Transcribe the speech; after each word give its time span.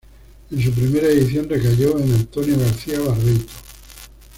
En 0.49 0.59
su 0.63 0.71
primera 0.71 1.05
edición 1.09 1.47
recayó 1.47 1.99
en 1.99 2.11
Antonio 2.15 2.57
García 2.57 3.01
Barbeito. 3.01 3.53